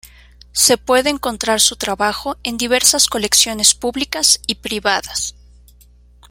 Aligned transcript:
Se 0.51 0.79
puede 0.79 1.11
encontrar 1.11 1.61
su 1.61 1.75
trabajo 1.75 2.35
en 2.41 2.57
diversas 2.57 3.05
colecciones 3.07 3.75
públicas 3.75 4.41
y 4.47 4.55
privadas. 4.55 5.35